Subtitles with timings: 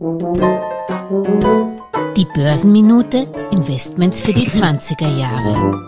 [0.00, 0.06] Die
[2.32, 5.86] Börsenminute Investments für die 20er Jahre.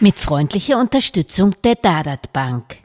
[0.00, 2.76] Mit freundlicher Unterstützung der Dadat Bank.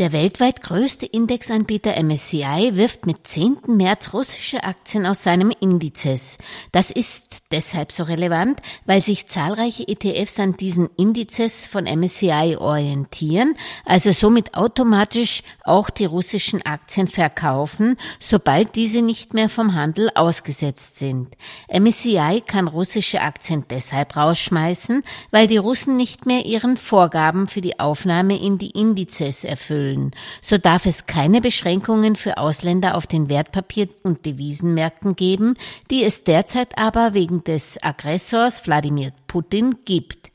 [0.00, 3.58] Der weltweit größte Indexanbieter MSCI wirft mit 10.
[3.66, 6.38] März russische Aktien aus seinem Indizes.
[6.72, 13.56] Das ist deshalb so relevant, weil sich zahlreiche ETFs an diesen Indizes von MSCI orientieren,
[13.84, 20.98] also somit automatisch auch die russischen Aktien verkaufen, sobald diese nicht mehr vom Handel ausgesetzt
[20.98, 21.36] sind.
[21.68, 27.78] MSCI kann russische Aktien deshalb rausschmeißen, weil die Russen nicht mehr ihren Vorgaben für die
[27.78, 30.12] Aufnahme in die Indizes erfüllen erfüllen.
[30.42, 35.54] So darf es keine Beschränkungen für Ausländer auf den Wertpapier- und Devisenmärkten geben,
[35.90, 40.32] die es derzeit aber wegen des Aggressors Wladimir Putin gibt.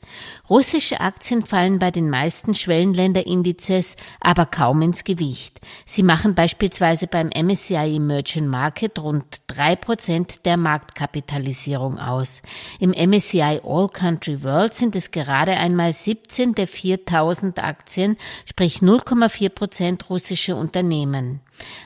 [0.48, 5.60] Russische Aktien fallen bei den meisten Schwellenländerindizes aber kaum ins Gewicht.
[5.84, 12.40] Sie machen beispielsweise beim MSCI Emerging Market rund drei Prozent der Marktkapitalisierung aus.
[12.80, 19.50] Im MSCI All Country World sind es gerade einmal 17 der 4000 Aktien, sprich 0,4
[19.50, 21.40] Prozent russische Unternehmen.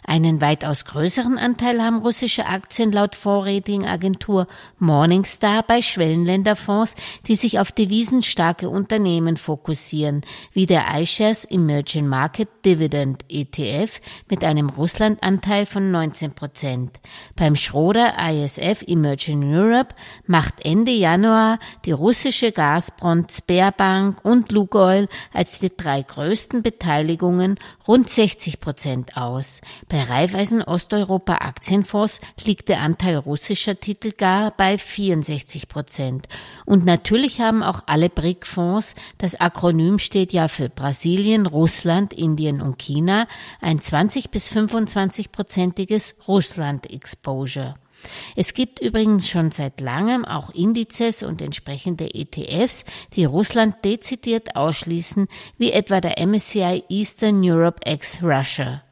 [0.04, 4.46] Einen weitaus größeren Anteil haben russische Aktien laut Vorratingagentur
[4.78, 6.94] Morningstar bei Schwellenländerfonds,
[7.26, 14.68] die sich auf devisenstarke Unternehmen fokussieren, wie der iShares Emerging Market Dividend ETF mit einem
[14.70, 16.98] Russlandanteil von 19 Prozent.
[17.36, 19.94] Beim Schroder ISF Emerging Europe
[20.26, 28.10] macht Ende Januar die russische Gazprom, Sberbank und Lukoil als die drei größten Beteiligungen rund
[28.10, 29.59] 60 Prozent aus.
[29.88, 36.28] Bei Raiffeisen Osteuropa Aktienfonds liegt der Anteil russischer Titel gar bei 64 Prozent.
[36.64, 42.78] Und natürlich haben auch alle BRIC-Fonds, das Akronym steht ja für Brasilien, Russland, Indien und
[42.78, 43.26] China,
[43.60, 47.74] ein 20 bis 25 prozentiges Russland-Exposure.
[48.36, 52.84] Es gibt übrigens schon seit langem auch Indizes und entsprechende ETFs,
[53.14, 55.28] die Russland dezidiert ausschließen,
[55.58, 58.82] wie etwa der MSCI Eastern Europe ex Russia.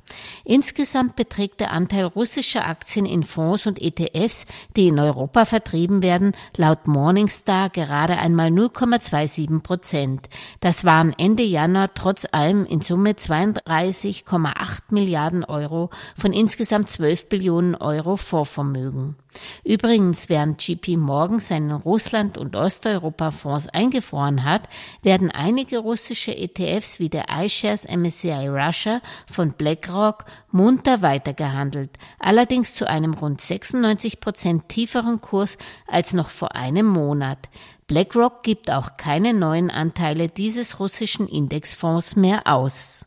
[0.44, 4.46] Insgesamt beträgt der Anteil russischer Aktien in Fonds und ETFs,
[4.76, 10.28] die in Europa vertrieben werden, laut Morningstar gerade einmal 0,27 Prozent.
[10.60, 17.74] Das waren Ende Januar trotz allem in Summe 32,8 Milliarden Euro von insgesamt 12 Billionen
[17.74, 19.16] Euro Vorvermögen.
[19.64, 24.68] Übrigens, während JP Morgan seinen Russland- und Osteuropa-Fonds eingefroren hat,
[25.02, 32.88] werden einige russische ETFs wie der iShares MSCI Russia von BlackRock munter weitergehandelt, allerdings zu
[32.88, 37.48] einem rund 96 Prozent tieferen Kurs als noch vor einem Monat.
[37.86, 43.06] BlackRock gibt auch keine neuen Anteile dieses russischen Indexfonds mehr aus.